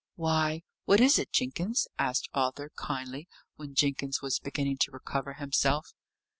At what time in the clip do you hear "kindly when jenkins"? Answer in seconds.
2.75-4.19